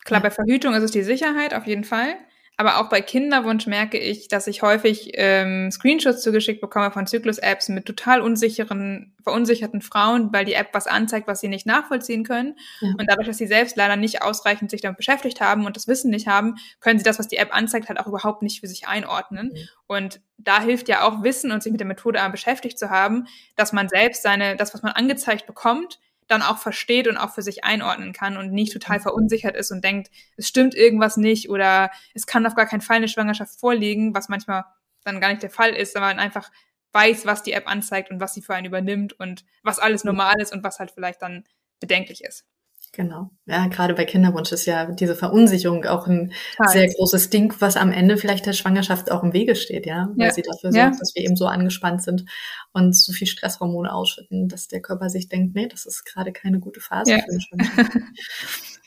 [0.04, 2.14] klar, bei Verhütung ist es die Sicherheit auf jeden Fall.
[2.58, 7.68] Aber auch bei Kinderwunsch merke ich, dass ich häufig ähm, Screenshots zugeschickt bekomme von Zyklus-Apps
[7.68, 12.54] mit total unsicheren, verunsicherten Frauen, weil die App was anzeigt, was sie nicht nachvollziehen können.
[12.80, 12.88] Ja.
[12.96, 16.10] Und dadurch, dass sie selbst leider nicht ausreichend sich damit beschäftigt haben und das Wissen
[16.10, 18.88] nicht haben, können sie das, was die App anzeigt, halt auch überhaupt nicht für sich
[18.88, 19.48] einordnen.
[19.52, 19.68] Mhm.
[19.86, 23.74] Und da hilft ja auch Wissen und sich mit der Methode beschäftigt zu haben, dass
[23.74, 27.64] man selbst seine, das, was man angezeigt bekommt, dann auch versteht und auch für sich
[27.64, 32.26] einordnen kann und nicht total verunsichert ist und denkt, es stimmt irgendwas nicht oder es
[32.26, 34.64] kann auf gar keinen Fall eine Schwangerschaft vorliegen, was manchmal
[35.04, 36.50] dann gar nicht der Fall ist, aber man einfach
[36.92, 40.40] weiß, was die App anzeigt und was sie für einen übernimmt und was alles normal
[40.40, 41.44] ist und was halt vielleicht dann
[41.78, 42.44] bedenklich ist.
[42.92, 43.30] Genau.
[43.44, 46.72] Ja, gerade bei Kinderwunsch ist ja diese Verunsicherung auch ein Total.
[46.72, 50.28] sehr großes Ding, was am Ende vielleicht der Schwangerschaft auch im Wege steht, ja, weil
[50.28, 50.32] ja.
[50.32, 50.98] sie dafür sorgt, ja.
[50.98, 52.24] dass wir eben so angespannt sind
[52.72, 56.58] und so viel Stresshormone ausschütten, dass der Körper sich denkt, nee, das ist gerade keine
[56.58, 57.18] gute Phase ja.
[57.18, 57.92] für eine Schwangerschaft.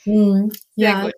[0.03, 1.09] hm, ja.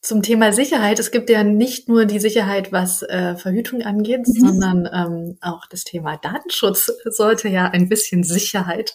[0.00, 1.00] Zum Thema Sicherheit.
[1.00, 4.32] Es gibt ja nicht nur die Sicherheit, was äh, Verhütung angeht, mhm.
[4.32, 8.94] sondern ähm, auch das Thema Datenschutz sollte ja ein bisschen Sicherheit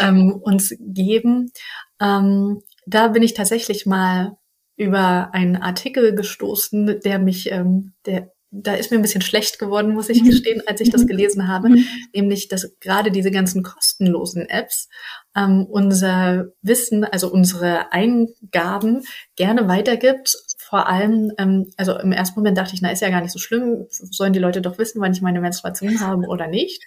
[0.00, 1.52] ähm, uns geben.
[2.00, 4.36] Ähm, da bin ich tatsächlich mal
[4.76, 9.92] über einen Artikel gestoßen, der mich, ähm, der, da ist mir ein bisschen schlecht geworden,
[9.92, 10.28] muss ich mhm.
[10.30, 11.08] gestehen, als ich das mhm.
[11.08, 11.84] gelesen habe, mhm.
[12.14, 14.88] nämlich, dass gerade diese ganzen kostenlosen Apps
[15.36, 19.02] ähm, unser Wissen, also unsere Eingaben
[19.36, 20.36] gerne weitergibt.
[20.58, 23.38] Vor allem, ähm, also im ersten Moment dachte ich, na, ist ja gar nicht so
[23.38, 26.84] schlimm, sollen die Leute doch wissen, wann ich meine Menstruation habe oder nicht.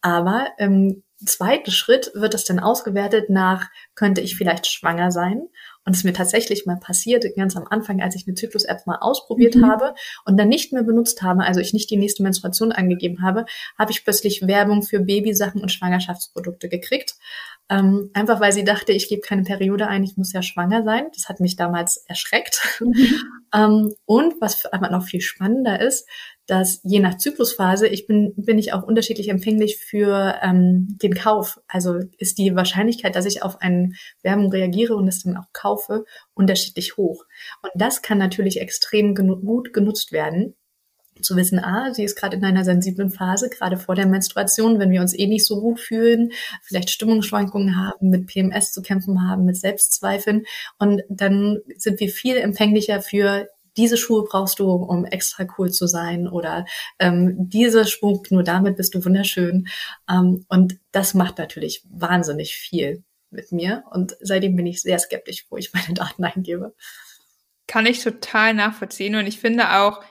[0.00, 5.48] Aber ähm, zweiten Schritt wird es dann ausgewertet nach, könnte ich vielleicht schwanger sein?
[5.84, 8.98] Und es ist mir tatsächlich mal passiert, ganz am Anfang, als ich eine Zyklus-App mal
[9.00, 9.66] ausprobiert mhm.
[9.66, 13.44] habe und dann nicht mehr benutzt habe, also ich nicht die nächste Menstruation angegeben habe,
[13.78, 17.16] habe ich plötzlich Werbung für Babysachen und Schwangerschaftsprodukte gekriegt.
[17.70, 21.06] Ähm, einfach weil sie dachte, ich gebe keine Periode ein, ich muss ja schwanger sein.
[21.14, 22.60] Das hat mich damals erschreckt.
[22.80, 22.94] Mhm.
[23.54, 26.06] ähm, und was aber noch viel spannender ist,
[26.46, 31.58] dass je nach Zyklusphase, ich bin, bin ich auch unterschiedlich empfänglich für ähm, den Kauf.
[31.66, 36.04] Also ist die Wahrscheinlichkeit, dass ich auf eine Werbung reagiere und es dann auch kaufe,
[36.34, 37.24] unterschiedlich hoch.
[37.62, 40.54] Und das kann natürlich extrem genu gut genutzt werden
[41.24, 44.90] zu wissen, ah, sie ist gerade in einer sensiblen Phase, gerade vor der Menstruation, wenn
[44.90, 46.30] wir uns eh nicht so gut fühlen,
[46.62, 50.44] vielleicht Stimmungsschwankungen haben, mit PMS zu kämpfen haben, mit Selbstzweifeln.
[50.78, 55.86] Und dann sind wir viel empfänglicher für diese Schuhe brauchst du, um extra cool zu
[55.86, 56.64] sein oder
[56.98, 59.66] ähm, diese Schmuck, nur damit bist du wunderschön.
[60.08, 63.84] Ähm, und das macht natürlich wahnsinnig viel mit mir.
[63.90, 66.74] Und seitdem bin ich sehr skeptisch, wo ich meine Daten eingebe.
[67.66, 69.16] Kann ich total nachvollziehen.
[69.16, 70.02] Und ich finde auch,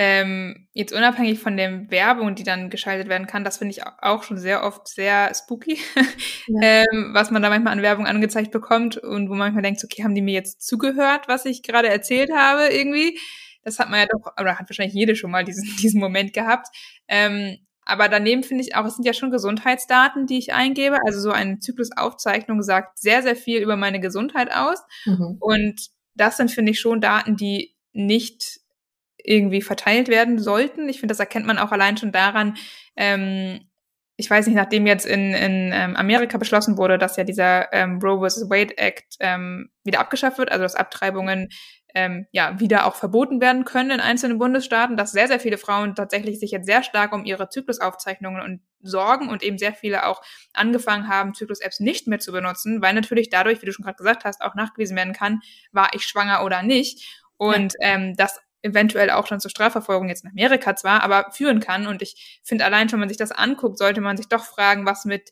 [0.00, 4.22] ähm, jetzt unabhängig von der Werbung, die dann geschaltet werden kann, das finde ich auch
[4.22, 5.76] schon sehr oft sehr spooky,
[6.46, 6.60] ja.
[6.62, 10.04] ähm, was man da manchmal an Werbung angezeigt bekommt und wo man manchmal denkt, okay,
[10.04, 13.18] haben die mir jetzt zugehört, was ich gerade erzählt habe irgendwie?
[13.64, 16.68] Das hat man ja doch, oder hat wahrscheinlich jede schon mal diesen, diesen Moment gehabt.
[17.08, 20.98] Ähm, aber daneben finde ich auch, es sind ja schon Gesundheitsdaten, die ich eingebe.
[21.06, 24.78] Also so eine Zyklusaufzeichnung sagt sehr, sehr viel über meine Gesundheit aus.
[25.06, 25.38] Mhm.
[25.40, 28.60] Und das sind, finde ich, schon Daten, die nicht
[29.22, 30.88] irgendwie verteilt werden sollten.
[30.88, 32.56] Ich finde, das erkennt man auch allein schon daran,
[32.96, 33.60] ähm,
[34.20, 38.00] ich weiß nicht, nachdem jetzt in, in ähm, Amerika beschlossen wurde, dass ja dieser ähm,
[38.02, 38.50] Roe vs.
[38.50, 41.50] Wade Act ähm, wieder abgeschafft wird, also dass Abtreibungen
[41.94, 45.94] ähm, ja wieder auch verboten werden können in einzelnen Bundesstaaten, dass sehr, sehr viele Frauen
[45.94, 50.20] tatsächlich sich jetzt sehr stark um ihre Zyklusaufzeichnungen und sorgen und eben sehr viele auch
[50.52, 54.24] angefangen haben, Zyklus-Apps nicht mehr zu benutzen, weil natürlich dadurch, wie du schon gerade gesagt
[54.24, 57.24] hast, auch nachgewiesen werden kann, war ich schwanger oder nicht.
[57.36, 61.86] Und ähm, das eventuell auch schon zur Strafverfolgung jetzt in Amerika zwar, aber führen kann.
[61.86, 64.86] Und ich finde allein schon, wenn man sich das anguckt, sollte man sich doch fragen,
[64.86, 65.30] was mit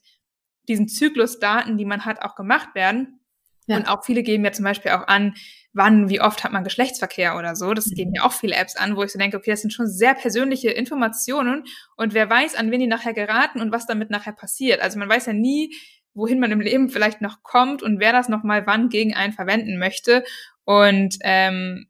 [0.67, 3.19] diesen Zyklusdaten, die man hat, auch gemacht werden.
[3.67, 3.77] Ja.
[3.77, 5.35] Und auch viele geben ja zum Beispiel auch an,
[5.73, 7.73] wann, wie oft hat man Geschlechtsverkehr oder so.
[7.73, 7.95] Das mhm.
[7.95, 10.15] geben ja auch viele Apps an, wo ich so denke, okay, das sind schon sehr
[10.15, 11.65] persönliche Informationen
[11.97, 14.81] und wer weiß, an wen die nachher geraten und was damit nachher passiert.
[14.81, 15.75] Also man weiß ja nie,
[16.13, 19.77] wohin man im Leben vielleicht noch kommt und wer das nochmal wann gegen einen verwenden
[19.77, 20.23] möchte.
[20.63, 21.87] Und ähm,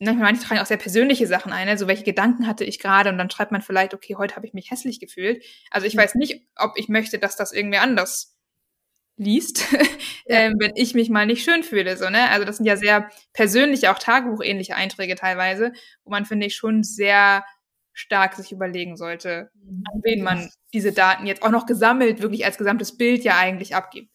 [0.00, 3.30] manche tragen auch sehr persönliche Sachen ein, also welche Gedanken hatte ich gerade und dann
[3.30, 5.44] schreibt man vielleicht, okay, heute habe ich mich hässlich gefühlt.
[5.70, 8.36] Also ich weiß nicht, ob ich möchte, dass das irgendwie anders
[9.16, 9.66] liest,
[10.26, 11.96] ähm, wenn ich mich mal nicht schön fühle.
[11.96, 12.30] So, ne?
[12.30, 15.72] Also das sind ja sehr persönliche, auch Tagebuchähnliche Einträge teilweise,
[16.04, 17.44] wo man, finde ich, schon sehr
[17.92, 19.50] stark sich überlegen sollte,
[19.92, 23.74] an wen man diese Daten jetzt auch noch gesammelt, wirklich als gesamtes Bild ja eigentlich
[23.74, 24.12] abgibt.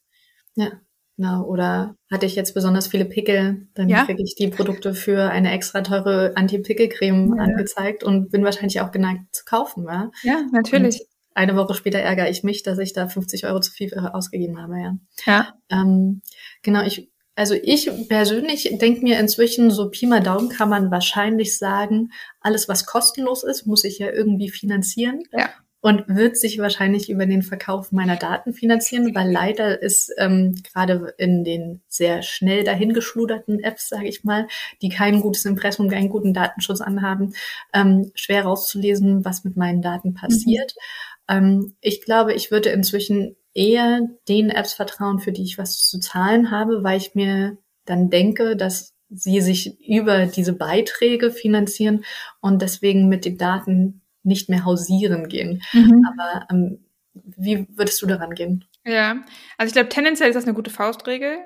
[0.56, 0.72] Ja,
[1.18, 4.04] Genau, oder hatte ich jetzt besonders viele Pickel, dann ja?
[4.04, 7.44] kriege ich die Produkte für eine extra teure Anti-Pickel-Creme ja.
[7.44, 9.86] angezeigt und bin wahrscheinlich auch geneigt zu kaufen.
[9.86, 11.02] Ja, ja natürlich.
[11.02, 14.60] Und eine Woche später ärgere ich mich, dass ich da 50 Euro zu viel ausgegeben
[14.60, 14.80] habe.
[14.80, 14.98] Ja.
[15.26, 15.54] ja.
[15.70, 16.22] Ähm,
[16.64, 21.58] genau, ich, also ich persönlich denke mir inzwischen, so Pi mal Daumen kann man wahrscheinlich
[21.60, 22.10] sagen,
[22.42, 25.22] alles was kostenlos ist, muss ich ja irgendwie finanzieren.
[25.32, 25.50] Ja
[25.84, 31.14] und wird sich wahrscheinlich über den Verkauf meiner Daten finanzieren, weil leider ist ähm, gerade
[31.18, 34.48] in den sehr schnell dahingeschluderten Apps, sage ich mal,
[34.82, 37.34] die kein gutes Impressum, keinen guten Datenschutz anhaben,
[37.74, 40.74] ähm, schwer rauszulesen, was mit meinen Daten passiert.
[41.30, 41.36] Mhm.
[41.36, 46.00] Ähm, ich glaube, ich würde inzwischen eher den Apps vertrauen, für die ich was zu
[46.00, 52.06] zahlen habe, weil ich mir dann denke, dass sie sich über diese Beiträge finanzieren
[52.40, 55.62] und deswegen mit den Daten nicht mehr hausieren gehen.
[55.74, 56.06] Mhm.
[56.12, 58.66] Aber ähm, wie würdest du daran gehen?
[58.86, 59.22] Ja,
[59.58, 61.38] also ich glaube, tendenziell ist das eine gute Faustregel.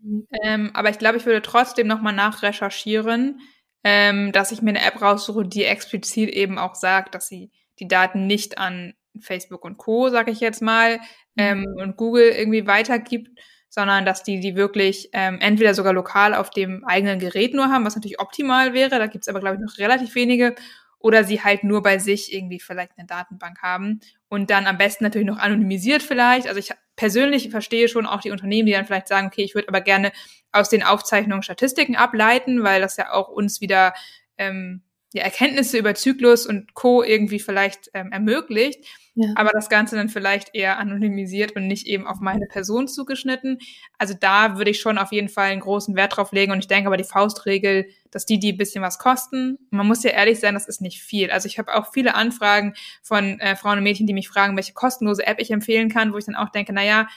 [0.00, 0.26] Mhm.
[0.42, 3.40] Ähm, aber ich glaube, ich würde trotzdem nochmal nachrecherchieren,
[3.84, 7.88] ähm, dass ich mir eine App raussuche, die explizit eben auch sagt, dass sie die
[7.88, 11.00] Daten nicht an Facebook und Co., sage ich jetzt mal,
[11.36, 11.82] ähm, mhm.
[11.82, 13.30] und Google irgendwie weitergibt,
[13.68, 17.84] sondern dass die die wirklich ähm, entweder sogar lokal auf dem eigenen Gerät nur haben,
[17.84, 18.98] was natürlich optimal wäre.
[18.98, 20.54] Da gibt's aber, glaube ich, noch relativ wenige
[21.02, 25.04] oder sie halt nur bei sich irgendwie vielleicht eine Datenbank haben und dann am besten
[25.04, 26.46] natürlich noch anonymisiert vielleicht.
[26.46, 29.68] Also ich persönlich verstehe schon auch die Unternehmen, die dann vielleicht sagen, okay, ich würde
[29.68, 30.12] aber gerne
[30.52, 33.94] aus den Aufzeichnungen Statistiken ableiten, weil das ja auch uns wieder
[34.38, 37.02] ähm, ja, Erkenntnisse über Zyklus und Co.
[37.02, 38.84] irgendwie vielleicht ähm, ermöglicht,
[39.14, 39.32] ja.
[39.34, 43.58] aber das Ganze dann vielleicht eher anonymisiert und nicht eben auf meine Person zugeschnitten.
[43.98, 46.68] Also da würde ich schon auf jeden Fall einen großen Wert drauf legen und ich
[46.68, 50.38] denke aber die Faustregel, dass die, die ein bisschen was kosten, man muss ja ehrlich
[50.38, 51.30] sein, das ist nicht viel.
[51.30, 54.74] Also ich habe auch viele Anfragen von äh, Frauen und Mädchen, die mich fragen, welche
[54.74, 57.08] kostenlose App ich empfehlen kann, wo ich dann auch denke, na ja,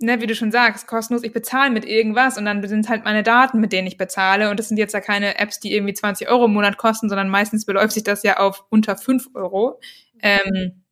[0.00, 3.22] ne, wie du schon sagst, kostenlos, ich bezahle mit irgendwas und dann sind halt meine
[3.22, 4.50] Daten, mit denen ich bezahle.
[4.50, 7.28] Und das sind jetzt ja keine Apps, die irgendwie 20 Euro im Monat kosten, sondern
[7.28, 9.80] meistens beläuft sich das ja auf unter 5 Euro.
[10.22, 10.83] Ähm,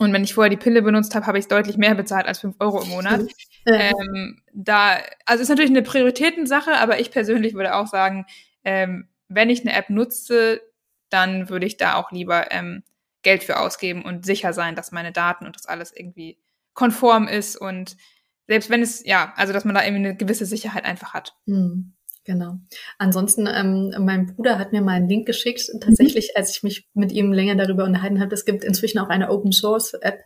[0.00, 2.56] und wenn ich vorher die Pille benutzt habe, habe ich deutlich mehr bezahlt als 5
[2.58, 3.20] Euro im Monat.
[3.66, 8.24] Ähm, da, also ist natürlich eine Prioritätensache, aber ich persönlich würde auch sagen,
[8.64, 10.62] ähm, wenn ich eine App nutze,
[11.10, 12.82] dann würde ich da auch lieber ähm,
[13.20, 16.38] Geld für ausgeben und sicher sein, dass meine Daten und das alles irgendwie
[16.72, 17.98] konform ist und
[18.46, 21.36] selbst wenn es, ja, also dass man da irgendwie eine gewisse Sicherheit einfach hat.
[21.44, 21.92] Hm.
[22.24, 22.58] Genau.
[22.98, 26.38] Ansonsten, ähm, mein Bruder hat mir mal einen Link geschickt, tatsächlich, mhm.
[26.38, 28.34] als ich mich mit ihm länger darüber unterhalten habe.
[28.34, 30.20] Es gibt inzwischen auch eine Open Source App,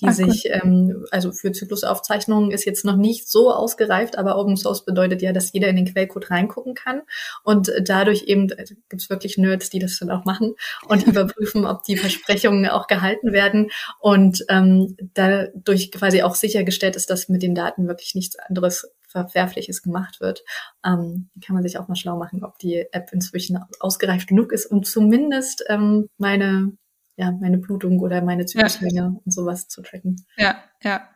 [0.00, 4.56] die Ach, sich, ähm, also für Zyklusaufzeichnungen ist jetzt noch nicht so ausgereift, aber Open
[4.56, 7.02] Source bedeutet ja, dass jeder in den Quellcode reingucken kann
[7.44, 10.54] und dadurch eben also gibt's wirklich Nerds, die das dann auch machen
[10.88, 17.10] und überprüfen, ob die Versprechungen auch gehalten werden und ähm, dadurch quasi auch sichergestellt ist,
[17.10, 20.44] dass mit den Daten wirklich nichts anderes Verwerfliches gemacht wird.
[20.84, 24.66] Ähm, kann man sich auch mal schlau machen, ob die App inzwischen ausgereift genug ist,
[24.66, 26.76] um zumindest ähm, meine
[27.16, 29.06] ja, meine Blutung oder meine Zykluslänge ja.
[29.24, 30.24] und sowas zu tracken.
[30.36, 31.08] Ja, ja.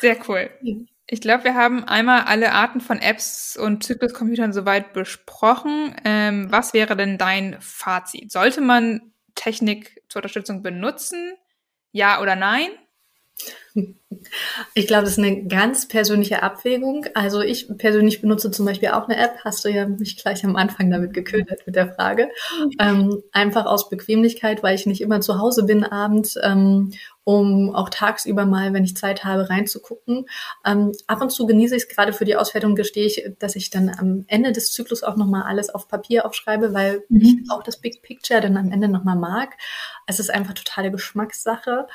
[0.00, 0.50] Sehr cool.
[1.06, 5.96] Ich glaube, wir haben einmal alle Arten von Apps und Zykluscomputern soweit besprochen.
[6.04, 8.30] Ähm, was wäre denn dein Fazit?
[8.30, 11.34] Sollte man Technik zur Unterstützung benutzen?
[11.92, 12.68] Ja oder nein?
[14.74, 17.06] Ich glaube, das ist eine ganz persönliche Abwägung.
[17.14, 20.56] Also ich persönlich benutze zum Beispiel auch eine App, hast du ja mich gleich am
[20.56, 22.28] Anfang damit geködert mit der Frage.
[22.80, 27.90] Ähm, einfach aus Bequemlichkeit, weil ich nicht immer zu Hause bin abends, ähm, um auch
[27.90, 30.26] tagsüber mal, wenn ich Zeit habe, reinzugucken.
[30.64, 33.70] Ähm, ab und zu genieße ich es gerade für die Auswertung, gestehe ich, dass ich
[33.70, 37.20] dann am Ende des Zyklus auch nochmal alles auf Papier aufschreibe, weil mhm.
[37.20, 39.56] ich auch das Big Picture dann am Ende nochmal mag.
[40.06, 41.86] Es ist einfach totale Geschmackssache.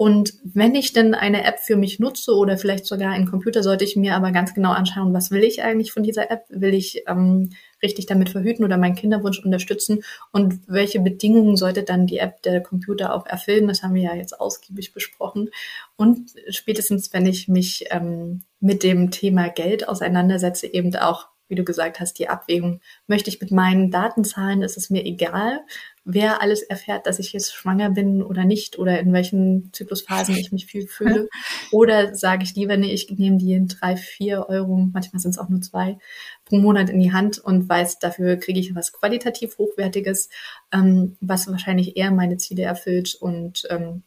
[0.00, 3.84] Und wenn ich denn eine App für mich nutze oder vielleicht sogar einen Computer, sollte
[3.84, 6.46] ich mir aber ganz genau anschauen, was will ich eigentlich von dieser App?
[6.48, 7.50] Will ich ähm,
[7.82, 10.02] richtig damit verhüten oder meinen Kinderwunsch unterstützen?
[10.32, 13.68] Und welche Bedingungen sollte dann die App, der Computer auch erfüllen?
[13.68, 15.50] Das haben wir ja jetzt ausgiebig besprochen.
[15.96, 21.64] Und spätestens, wenn ich mich ähm, mit dem Thema Geld auseinandersetze, eben auch wie du
[21.64, 22.80] gesagt hast, die Abwägung.
[23.08, 24.62] Möchte ich mit meinen Daten zahlen?
[24.62, 25.60] Ist es mir egal,
[26.04, 30.52] wer alles erfährt, dass ich jetzt schwanger bin oder nicht oder in welchen Zyklusphasen ich
[30.52, 31.28] mich viel fühle.
[31.72, 35.38] Oder sage ich lieber, nee, ich nehme die in drei, vier Euro, manchmal sind es
[35.38, 35.98] auch nur zwei,
[36.44, 40.30] pro Monat in die Hand und weiß, dafür kriege ich was qualitativ Hochwertiges,
[40.72, 44.02] ähm, was wahrscheinlich eher meine Ziele erfüllt und ähm,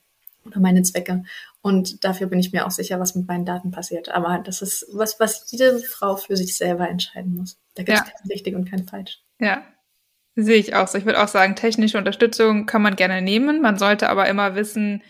[0.45, 1.23] oder meine Zwecke.
[1.61, 4.09] Und dafür bin ich mir auch sicher, was mit meinen Daten passiert.
[4.09, 7.57] Aber das ist was, was jede Frau für sich selber entscheiden muss.
[7.75, 8.11] Da gibt es ja.
[8.11, 9.21] kein richtig und kein falsch.
[9.39, 9.63] Ja,
[10.35, 10.97] sehe ich auch so.
[10.97, 13.61] Ich würde auch sagen, technische Unterstützung kann man gerne nehmen.
[13.61, 15.03] Man sollte aber immer wissen,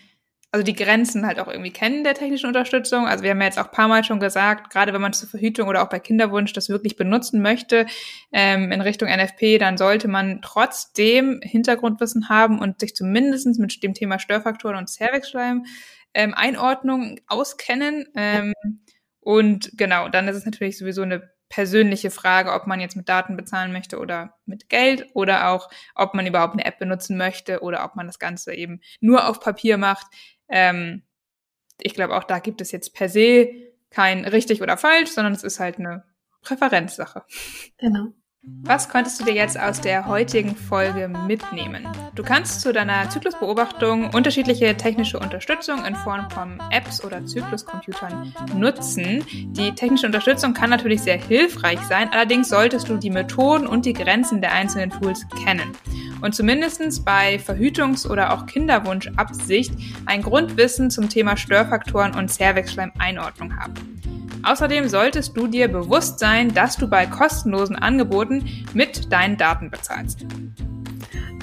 [0.54, 3.08] also die Grenzen halt auch irgendwie kennen der technischen Unterstützung.
[3.08, 5.68] Also wir haben ja jetzt auch paar Mal schon gesagt, gerade wenn man zur Verhütung
[5.68, 7.88] oder auch bei Kinderwunsch das wirklich benutzen möchte
[8.32, 13.96] ähm, in Richtung NFP, dann sollte man trotzdem Hintergrundwissen haben und sich zumindest mit dem
[13.96, 15.66] Thema Störfaktoren und Cervixschleim
[16.14, 18.06] ähm, Einordnung auskennen.
[18.16, 18.54] Ähm,
[19.22, 23.38] und genau, dann ist es natürlich sowieso eine persönliche Frage, ob man jetzt mit Daten
[23.38, 27.86] bezahlen möchte oder mit Geld oder auch, ob man überhaupt eine App benutzen möchte oder
[27.86, 30.08] ob man das Ganze eben nur auf Papier macht.
[30.50, 31.04] Ähm,
[31.80, 33.50] ich glaube, auch da gibt es jetzt per se
[33.92, 36.04] kein richtig oder falsch, sondern es ist halt eine
[36.42, 37.24] Präferenzsache.
[37.78, 38.14] Genau.
[38.46, 41.88] Was konntest du dir jetzt aus der heutigen Folge mitnehmen?
[42.14, 49.24] Du kannst zu deiner Zyklusbeobachtung unterschiedliche technische Unterstützung in Form von Apps oder Zykluscomputern nutzen.
[49.54, 53.94] Die technische Unterstützung kann natürlich sehr hilfreich sein, allerdings solltest du die Methoden und die
[53.94, 55.72] Grenzen der einzelnen Tools kennen
[56.24, 59.74] und zumindest bei Verhütungs- oder auch Kinderwunschabsicht
[60.06, 63.74] ein Grundwissen zum Thema Störfaktoren und Zervixschleim-Einordnung haben.
[64.44, 70.26] Außerdem solltest du dir bewusst sein, dass du bei kostenlosen Angeboten mit deinen Daten bezahlst.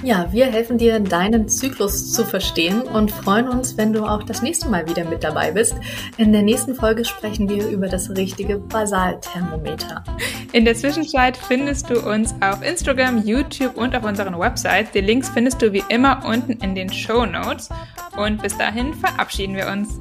[0.02, 4.40] Ja, wir helfen dir, deinen Zyklus zu verstehen und freuen uns, wenn du auch das
[4.40, 5.74] nächste Mal wieder mit dabei bist.
[6.16, 10.02] In der nächsten Folge sprechen wir über das richtige Basalthermometer.
[10.52, 14.94] In der Zwischenzeit findest du uns auf Instagram, YouTube und auf unserer Website.
[14.94, 17.68] Die Links findest du wie immer unten in den Show Notes.
[18.16, 20.00] Und bis dahin verabschieden wir uns.